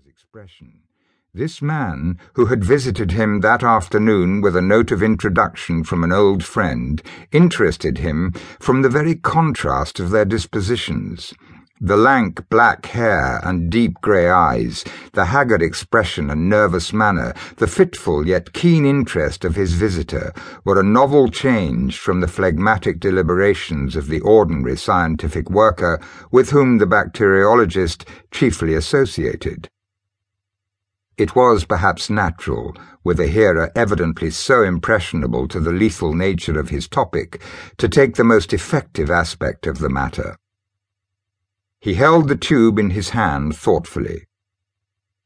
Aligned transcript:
visitor's 0.00 0.10
expression. 0.10 0.82
This 1.32 1.62
man, 1.62 2.18
who 2.34 2.46
had 2.46 2.64
visited 2.64 3.12
him 3.12 3.40
that 3.40 3.62
afternoon 3.62 4.40
with 4.40 4.56
a 4.56 4.62
note 4.62 4.90
of 4.90 5.02
introduction 5.02 5.84
from 5.84 6.02
an 6.02 6.12
old 6.12 6.42
friend, 6.42 7.02
interested 7.30 7.98
him 7.98 8.32
from 8.58 8.82
the 8.82 8.88
very 8.88 9.14
contrast 9.14 10.00
of 10.00 10.10
their 10.10 10.24
dispositions. 10.24 11.32
The 11.80 11.96
lank 11.96 12.48
black 12.50 12.84
hair 12.86 13.40
and 13.42 13.70
deep 13.70 14.02
grey 14.02 14.28
eyes, 14.28 14.84
the 15.12 15.26
haggard 15.26 15.62
expression 15.62 16.28
and 16.28 16.48
nervous 16.48 16.92
manner, 16.92 17.32
the 17.56 17.66
fitful 17.66 18.26
yet 18.26 18.52
keen 18.52 18.84
interest 18.84 19.44
of 19.44 19.56
his 19.56 19.72
visitor 19.72 20.34
were 20.64 20.78
a 20.78 20.84
novel 20.84 21.28
change 21.30 21.98
from 21.98 22.20
the 22.20 22.28
phlegmatic 22.28 23.00
deliberations 23.00 23.96
of 23.96 24.08
the 24.08 24.20
ordinary 24.20 24.76
scientific 24.76 25.48
worker 25.48 25.98
with 26.30 26.50
whom 26.50 26.78
the 26.78 26.86
bacteriologist 26.86 28.06
chiefly 28.30 28.74
associated. 28.74 29.70
It 31.20 31.36
was 31.36 31.66
perhaps 31.66 32.08
natural, 32.08 32.74
with 33.04 33.20
a 33.20 33.26
hearer 33.26 33.70
evidently 33.76 34.30
so 34.30 34.62
impressionable 34.62 35.48
to 35.48 35.60
the 35.60 35.70
lethal 35.70 36.14
nature 36.14 36.58
of 36.58 36.70
his 36.70 36.88
topic, 36.88 37.42
to 37.76 37.90
take 37.90 38.14
the 38.14 38.24
most 38.24 38.54
effective 38.54 39.10
aspect 39.10 39.66
of 39.66 39.80
the 39.80 39.90
matter. 39.90 40.38
He 41.78 41.92
held 41.92 42.28
the 42.28 42.36
tube 42.36 42.78
in 42.78 42.88
his 42.88 43.10
hand 43.10 43.54
thoughtfully. 43.54 44.28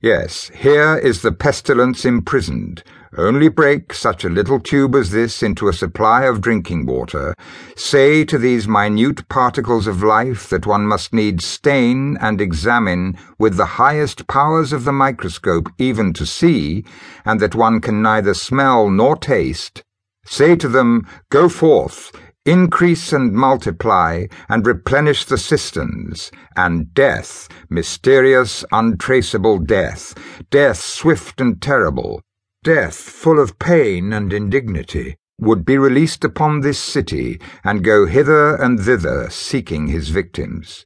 Yes, 0.00 0.50
here 0.52 0.96
is 0.96 1.22
the 1.22 1.30
pestilence 1.30 2.04
imprisoned. 2.04 2.82
Only 3.16 3.46
break 3.48 3.92
such 3.92 4.24
a 4.24 4.28
little 4.28 4.58
tube 4.58 4.96
as 4.96 5.12
this 5.12 5.40
into 5.40 5.68
a 5.68 5.72
supply 5.72 6.24
of 6.24 6.40
drinking 6.40 6.86
water. 6.86 7.32
Say 7.76 8.24
to 8.24 8.38
these 8.38 8.66
minute 8.66 9.28
particles 9.28 9.86
of 9.86 10.02
life 10.02 10.48
that 10.48 10.66
one 10.66 10.84
must 10.84 11.12
needs 11.12 11.44
stain 11.44 12.16
and 12.20 12.40
examine 12.40 13.16
with 13.38 13.56
the 13.56 13.78
highest 13.78 14.26
powers 14.26 14.72
of 14.72 14.82
the 14.82 14.92
microscope 14.92 15.68
even 15.78 16.12
to 16.14 16.26
see, 16.26 16.84
and 17.24 17.38
that 17.38 17.54
one 17.54 17.80
can 17.80 18.02
neither 18.02 18.34
smell 18.34 18.90
nor 18.90 19.14
taste. 19.16 19.84
Say 20.26 20.56
to 20.56 20.66
them, 20.66 21.06
Go 21.30 21.48
forth, 21.48 22.10
increase 22.44 23.12
and 23.12 23.32
multiply, 23.32 24.26
and 24.48 24.66
replenish 24.66 25.24
the 25.24 25.38
cisterns, 25.38 26.32
and 26.56 26.92
death, 26.94 27.48
mysterious, 27.70 28.64
untraceable 28.72 29.60
death, 29.60 30.14
death 30.50 30.80
swift 30.80 31.40
and 31.40 31.62
terrible, 31.62 32.20
death 32.64 32.96
full 32.96 33.38
of 33.38 33.58
pain 33.58 34.10
and 34.14 34.32
indignity, 34.32 35.16
would 35.38 35.66
be 35.66 35.76
released 35.76 36.24
upon 36.24 36.60
this 36.60 36.78
city, 36.78 37.38
and 37.62 37.84
go 37.84 38.06
hither 38.06 38.56
and 38.56 38.80
thither 38.80 39.28
seeking 39.28 39.86
his 39.86 40.08
victims. 40.08 40.84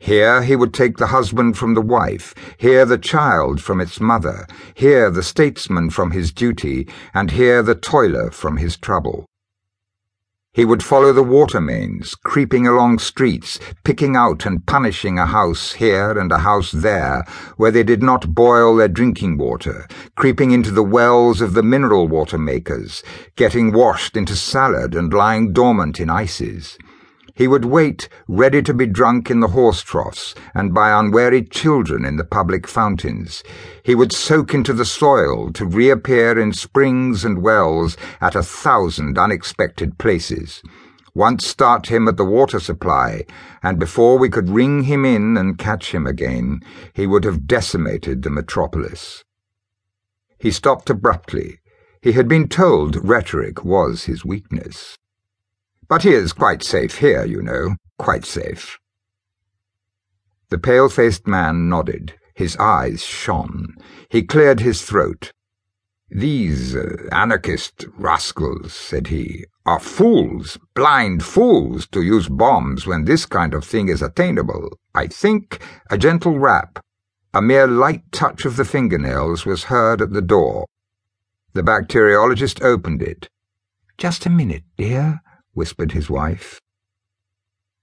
Here 0.00 0.42
he 0.42 0.56
would 0.56 0.74
take 0.74 0.96
the 0.96 1.14
husband 1.18 1.56
from 1.56 1.74
the 1.74 1.80
wife, 1.80 2.34
here 2.58 2.84
the 2.84 2.98
child 2.98 3.62
from 3.62 3.80
its 3.80 4.00
mother, 4.00 4.44
here 4.74 5.08
the 5.08 5.22
statesman 5.22 5.90
from 5.90 6.10
his 6.10 6.32
duty, 6.32 6.88
and 7.14 7.30
here 7.30 7.62
the 7.62 7.76
toiler 7.76 8.32
from 8.32 8.56
his 8.56 8.76
trouble. 8.76 9.24
He 10.52 10.64
would 10.64 10.82
follow 10.82 11.12
the 11.12 11.22
water 11.22 11.60
mains, 11.60 12.16
creeping 12.16 12.66
along 12.66 12.98
streets, 12.98 13.60
picking 13.84 14.16
out 14.16 14.44
and 14.44 14.66
punishing 14.66 15.16
a 15.16 15.26
house 15.26 15.74
here 15.74 16.18
and 16.18 16.32
a 16.32 16.38
house 16.38 16.72
there, 16.72 17.24
where 17.56 17.70
they 17.70 17.84
did 17.84 18.02
not 18.02 18.34
boil 18.34 18.74
their 18.74 18.88
drinking 18.88 19.38
water, 19.38 19.86
creeping 20.16 20.50
into 20.50 20.72
the 20.72 20.82
wells 20.82 21.40
of 21.40 21.54
the 21.54 21.62
mineral 21.62 22.08
water 22.08 22.36
makers, 22.36 23.04
getting 23.36 23.70
washed 23.70 24.16
into 24.16 24.34
salad 24.34 24.96
and 24.96 25.14
lying 25.14 25.52
dormant 25.52 26.00
in 26.00 26.10
ices. 26.10 26.76
He 27.40 27.48
would 27.48 27.64
wait, 27.64 28.10
ready 28.28 28.60
to 28.60 28.74
be 28.74 28.84
drunk 28.84 29.30
in 29.30 29.40
the 29.40 29.48
horse 29.56 29.80
troughs 29.80 30.34
and 30.52 30.74
by 30.74 30.90
unwary 30.90 31.42
children 31.42 32.04
in 32.04 32.16
the 32.16 32.24
public 32.38 32.68
fountains. 32.68 33.42
He 33.82 33.94
would 33.94 34.12
soak 34.12 34.52
into 34.52 34.74
the 34.74 34.84
soil 34.84 35.50
to 35.54 35.64
reappear 35.64 36.38
in 36.38 36.52
springs 36.52 37.24
and 37.24 37.42
wells 37.42 37.96
at 38.20 38.34
a 38.34 38.42
thousand 38.42 39.16
unexpected 39.16 39.96
places. 39.96 40.62
Once 41.14 41.46
start 41.46 41.86
him 41.86 42.08
at 42.08 42.18
the 42.18 42.26
water 42.26 42.60
supply, 42.60 43.24
and 43.62 43.78
before 43.78 44.18
we 44.18 44.28
could 44.28 44.50
ring 44.50 44.82
him 44.82 45.06
in 45.06 45.38
and 45.38 45.56
catch 45.56 45.94
him 45.94 46.06
again, 46.06 46.60
he 46.92 47.06
would 47.06 47.24
have 47.24 47.46
decimated 47.46 48.22
the 48.22 48.28
metropolis. 48.28 49.24
He 50.38 50.50
stopped 50.50 50.90
abruptly. 50.90 51.60
He 52.02 52.12
had 52.12 52.28
been 52.28 52.48
told 52.48 53.02
rhetoric 53.02 53.64
was 53.64 54.04
his 54.04 54.26
weakness. 54.26 54.98
But 55.90 56.04
he 56.04 56.10
is 56.10 56.32
quite 56.32 56.62
safe 56.62 56.98
here, 56.98 57.24
you 57.24 57.42
know, 57.42 57.74
quite 57.98 58.24
safe. 58.24 58.78
The 60.48 60.58
pale-faced 60.58 61.26
man 61.26 61.68
nodded. 61.68 62.14
His 62.32 62.56
eyes 62.58 63.02
shone. 63.02 63.74
He 64.08 64.22
cleared 64.22 64.60
his 64.60 64.82
throat. 64.82 65.32
These 66.08 66.76
uh, 66.76 67.08
anarchist 67.10 67.86
rascals, 67.98 68.72
said 68.72 69.08
he, 69.08 69.46
are 69.66 69.80
fools, 69.80 70.58
blind 70.74 71.24
fools, 71.24 71.88
to 71.88 72.02
use 72.02 72.28
bombs 72.28 72.86
when 72.86 73.04
this 73.04 73.26
kind 73.26 73.52
of 73.52 73.64
thing 73.64 73.88
is 73.88 74.00
attainable. 74.00 74.78
I 74.94 75.08
think 75.08 75.60
a 75.90 75.98
gentle 75.98 76.38
rap, 76.38 76.78
a 77.34 77.42
mere 77.42 77.66
light 77.66 78.12
touch 78.12 78.44
of 78.44 78.54
the 78.54 78.64
fingernails 78.64 79.44
was 79.44 79.64
heard 79.64 80.00
at 80.00 80.12
the 80.12 80.22
door. 80.22 80.66
The 81.52 81.62
bacteriologist 81.62 82.62
opened 82.62 83.02
it. 83.02 83.28
Just 83.98 84.24
a 84.24 84.30
minute, 84.30 84.62
dear 84.76 85.20
whispered 85.52 85.92
his 85.92 86.08
wife. 86.10 86.60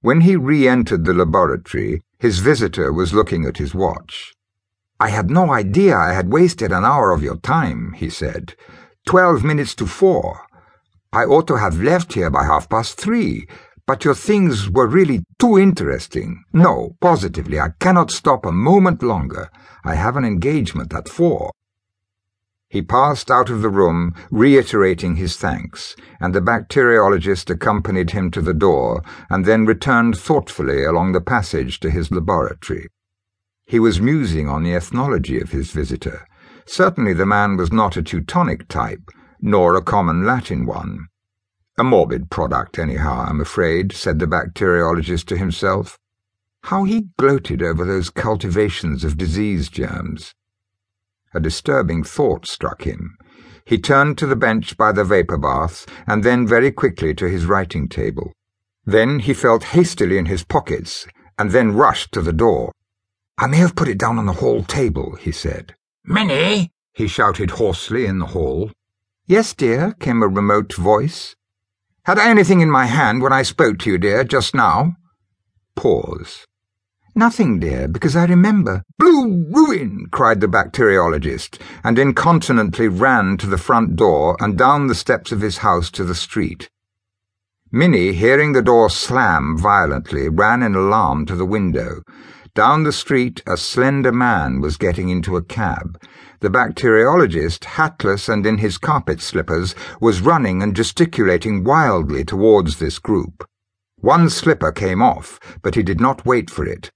When 0.00 0.20
he 0.20 0.36
re-entered 0.36 1.04
the 1.04 1.14
laboratory, 1.14 2.02
his 2.18 2.38
visitor 2.38 2.92
was 2.92 3.14
looking 3.14 3.44
at 3.44 3.58
his 3.58 3.74
watch. 3.74 4.32
I 4.98 5.08
had 5.10 5.30
no 5.30 5.52
idea 5.52 5.96
I 5.96 6.12
had 6.12 6.32
wasted 6.32 6.72
an 6.72 6.84
hour 6.84 7.10
of 7.12 7.22
your 7.22 7.36
time, 7.36 7.92
he 7.96 8.08
said. 8.08 8.54
Twelve 9.06 9.44
minutes 9.44 9.74
to 9.76 9.86
four. 9.86 10.40
I 11.12 11.24
ought 11.24 11.46
to 11.48 11.56
have 11.56 11.80
left 11.80 12.14
here 12.14 12.30
by 12.30 12.44
half 12.44 12.68
past 12.68 12.98
three, 12.98 13.46
but 13.86 14.04
your 14.04 14.14
things 14.14 14.70
were 14.70 14.86
really 14.86 15.22
too 15.38 15.58
interesting. 15.58 16.42
No, 16.52 16.96
positively, 17.00 17.60
I 17.60 17.70
cannot 17.78 18.10
stop 18.10 18.44
a 18.44 18.52
moment 18.52 19.02
longer. 19.02 19.50
I 19.84 19.94
have 19.94 20.16
an 20.16 20.24
engagement 20.24 20.92
at 20.94 21.08
four. 21.08 21.52
He 22.68 22.82
passed 22.82 23.30
out 23.30 23.48
of 23.48 23.62
the 23.62 23.68
room, 23.68 24.14
reiterating 24.30 25.16
his 25.16 25.36
thanks, 25.36 25.94
and 26.20 26.34
the 26.34 26.40
bacteriologist 26.40 27.48
accompanied 27.48 28.10
him 28.10 28.30
to 28.32 28.40
the 28.40 28.54
door 28.54 29.02
and 29.30 29.44
then 29.44 29.66
returned 29.66 30.18
thoughtfully 30.18 30.84
along 30.84 31.12
the 31.12 31.20
passage 31.20 31.78
to 31.80 31.90
his 31.90 32.10
laboratory. 32.10 32.88
He 33.66 33.78
was 33.78 34.00
musing 34.00 34.48
on 34.48 34.62
the 34.62 34.74
ethnology 34.74 35.40
of 35.40 35.52
his 35.52 35.70
visitor. 35.70 36.26
Certainly 36.66 37.14
the 37.14 37.26
man 37.26 37.56
was 37.56 37.72
not 37.72 37.96
a 37.96 38.02
Teutonic 38.02 38.66
type, 38.68 39.10
nor 39.40 39.76
a 39.76 39.82
common 39.82 40.24
Latin 40.24 40.66
one. 40.66 41.06
A 41.78 41.84
morbid 41.84 42.30
product, 42.30 42.78
anyhow, 42.78 43.26
I'm 43.28 43.40
afraid, 43.40 43.92
said 43.92 44.18
the 44.18 44.26
bacteriologist 44.26 45.26
to 45.26 45.36
himself. 45.36 45.98
How 46.64 46.84
he 46.84 47.08
gloated 47.18 47.62
over 47.62 47.84
those 47.84 48.10
cultivations 48.10 49.04
of 49.04 49.16
disease 49.16 49.68
germs. 49.68 50.34
A 51.36 51.40
disturbing 51.40 52.02
thought 52.02 52.46
struck 52.46 52.84
him. 52.84 53.18
He 53.66 53.76
turned 53.76 54.16
to 54.16 54.26
the 54.26 54.36
bench 54.36 54.78
by 54.78 54.90
the 54.90 55.04
vapour 55.04 55.36
bath, 55.36 55.84
and 56.06 56.24
then 56.24 56.46
very 56.46 56.72
quickly 56.72 57.12
to 57.14 57.28
his 57.28 57.44
writing 57.44 57.90
table. 57.90 58.32
Then 58.86 59.18
he 59.18 59.34
felt 59.34 59.74
hastily 59.76 60.16
in 60.16 60.24
his 60.24 60.44
pockets, 60.44 61.06
and 61.38 61.50
then 61.50 61.76
rushed 61.76 62.12
to 62.12 62.22
the 62.22 62.32
door. 62.32 62.72
I 63.36 63.48
may 63.48 63.58
have 63.58 63.76
put 63.76 63.88
it 63.88 63.98
down 63.98 64.16
on 64.16 64.24
the 64.24 64.40
hall 64.40 64.62
table, 64.62 65.16
he 65.16 65.30
said. 65.30 65.74
Minnie! 66.04 66.70
he 66.94 67.06
shouted 67.06 67.50
hoarsely 67.50 68.06
in 68.06 68.18
the 68.18 68.32
hall. 68.32 68.70
Yes, 69.26 69.52
dear, 69.52 69.92
came 70.00 70.22
a 70.22 70.28
remote 70.28 70.72
voice. 70.72 71.36
Had 72.04 72.18
I 72.18 72.30
anything 72.30 72.62
in 72.62 72.70
my 72.70 72.86
hand 72.86 73.20
when 73.20 73.34
I 73.34 73.42
spoke 73.42 73.78
to 73.80 73.90
you, 73.90 73.98
dear, 73.98 74.24
just 74.24 74.54
now? 74.54 74.96
Pause. 75.74 76.46
Nothing, 77.18 77.58
dear, 77.60 77.88
because 77.88 78.14
I 78.14 78.26
remember. 78.26 78.82
Blue 78.98 79.46
ruin! 79.50 80.08
cried 80.10 80.42
the 80.42 80.48
bacteriologist, 80.48 81.58
and 81.82 81.98
incontinently 81.98 82.88
ran 82.88 83.38
to 83.38 83.46
the 83.46 83.56
front 83.56 83.96
door 83.96 84.36
and 84.38 84.58
down 84.58 84.86
the 84.86 84.94
steps 84.94 85.32
of 85.32 85.40
his 85.40 85.58
house 85.58 85.90
to 85.92 86.04
the 86.04 86.14
street. 86.14 86.68
Minnie, 87.72 88.12
hearing 88.12 88.52
the 88.52 88.60
door 88.60 88.90
slam 88.90 89.56
violently, 89.56 90.28
ran 90.28 90.62
in 90.62 90.74
alarm 90.74 91.24
to 91.24 91.34
the 91.34 91.46
window. 91.46 92.02
Down 92.54 92.82
the 92.82 92.92
street, 92.92 93.42
a 93.46 93.56
slender 93.56 94.12
man 94.12 94.60
was 94.60 94.76
getting 94.76 95.08
into 95.08 95.38
a 95.38 95.42
cab. 95.42 95.98
The 96.40 96.50
bacteriologist, 96.50 97.64
hatless 97.64 98.28
and 98.28 98.44
in 98.44 98.58
his 98.58 98.76
carpet 98.76 99.22
slippers, 99.22 99.74
was 100.02 100.20
running 100.20 100.62
and 100.62 100.76
gesticulating 100.76 101.64
wildly 101.64 102.24
towards 102.24 102.78
this 102.78 102.98
group. 102.98 103.42
One 104.00 104.28
slipper 104.28 104.70
came 104.70 105.00
off, 105.00 105.40
but 105.62 105.76
he 105.76 105.82
did 105.82 105.98
not 105.98 106.26
wait 106.26 106.50
for 106.50 106.66
it. 106.66 106.90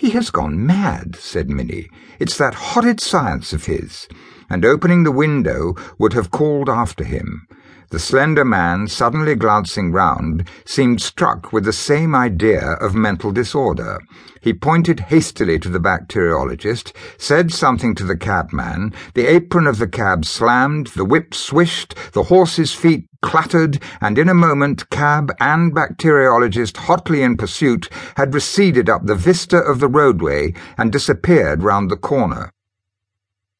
He 0.00 0.12
has 0.12 0.30
gone 0.30 0.64
mad, 0.64 1.14
said 1.14 1.50
Minnie. 1.50 1.90
It's 2.18 2.38
that 2.38 2.54
horrid 2.54 3.00
science 3.00 3.52
of 3.52 3.66
his. 3.66 4.08
And 4.48 4.64
opening 4.64 5.02
the 5.04 5.12
window, 5.12 5.74
would 5.98 6.14
have 6.14 6.30
called 6.30 6.70
after 6.70 7.04
him. 7.04 7.46
The 7.90 7.98
slender 7.98 8.46
man, 8.46 8.88
suddenly 8.88 9.34
glancing 9.34 9.92
round, 9.92 10.48
seemed 10.64 11.02
struck 11.02 11.52
with 11.52 11.64
the 11.64 11.74
same 11.74 12.14
idea 12.14 12.78
of 12.80 12.94
mental 12.94 13.30
disorder. 13.30 14.00
He 14.40 14.54
pointed 14.54 15.00
hastily 15.00 15.58
to 15.58 15.68
the 15.68 15.78
bacteriologist, 15.78 16.94
said 17.18 17.52
something 17.52 17.94
to 17.96 18.04
the 18.04 18.16
cabman, 18.16 18.94
the 19.12 19.26
apron 19.26 19.66
of 19.66 19.76
the 19.76 19.86
cab 19.86 20.24
slammed, 20.24 20.86
the 20.96 21.04
whip 21.04 21.34
swished, 21.34 21.94
the 22.12 22.22
horse's 22.22 22.72
feet 22.72 23.09
clattered, 23.22 23.82
and 24.00 24.18
in 24.18 24.28
a 24.28 24.34
moment 24.34 24.90
cab 24.90 25.32
and 25.40 25.72
bacteriologist, 25.74 26.76
hotly 26.76 27.22
in 27.22 27.36
pursuit, 27.36 27.88
had 28.16 28.34
receded 28.34 28.88
up 28.88 29.06
the 29.06 29.14
vista 29.14 29.58
of 29.58 29.80
the 29.80 29.88
roadway 29.88 30.52
and 30.76 30.90
disappeared 30.90 31.62
round 31.62 31.90
the 31.90 31.96
corner. 31.96 32.52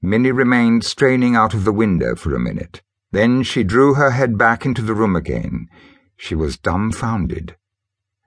Minnie 0.02 0.32
remained 0.32 0.84
straining 0.84 1.36
out 1.36 1.54
of 1.54 1.64
the 1.64 1.72
window 1.72 2.14
for 2.16 2.34
a 2.34 2.40
minute. 2.40 2.82
Then 3.12 3.42
she 3.42 3.64
drew 3.64 3.94
her 3.94 4.10
head 4.10 4.38
back 4.38 4.64
into 4.64 4.82
the 4.82 4.94
room 4.94 5.14
again. 5.14 5.68
She 6.16 6.34
was 6.34 6.58
dumbfounded. 6.58 7.56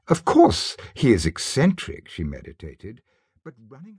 Of 0.08 0.26
course 0.26 0.76
he 0.94 1.14
is 1.14 1.26
eccentric, 1.26 2.10
she 2.10 2.24
meditated, 2.24 3.02
but 3.44 3.54
running 3.70 3.92